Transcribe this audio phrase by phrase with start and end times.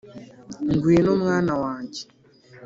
[0.65, 2.01] 'ngwino, mwana wanjye,